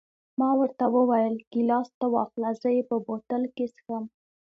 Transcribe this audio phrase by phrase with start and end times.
[0.39, 4.03] ما ورته وویل: ګیلاس ته واخله، زه یې په بوتل کې څښم.